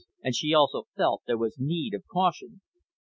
[0.23, 2.61] And she also felt there was need of caution.